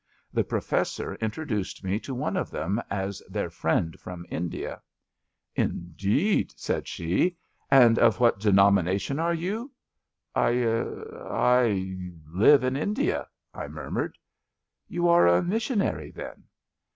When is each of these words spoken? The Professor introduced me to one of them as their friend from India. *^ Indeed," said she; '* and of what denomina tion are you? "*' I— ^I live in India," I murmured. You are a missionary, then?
The 0.33 0.43
Professor 0.43 1.13
introduced 1.21 1.83
me 1.83 1.99
to 1.99 2.15
one 2.15 2.35
of 2.35 2.49
them 2.49 2.81
as 2.89 3.21
their 3.29 3.51
friend 3.51 3.95
from 3.99 4.25
India. 4.31 4.77
*^ 4.77 4.81
Indeed," 5.55 6.53
said 6.57 6.87
she; 6.87 7.37
'* 7.53 7.63
and 7.69 7.99
of 7.99 8.19
what 8.19 8.39
denomina 8.39 8.99
tion 8.99 9.19
are 9.19 9.35
you? 9.35 9.71
"*' 10.19 10.33
I— 10.35 10.53
^I 10.55 12.19
live 12.33 12.63
in 12.63 12.75
India," 12.75 13.27
I 13.53 13.67
murmured. 13.67 14.17
You 14.87 15.07
are 15.07 15.27
a 15.27 15.43
missionary, 15.43 16.09
then? 16.09 16.45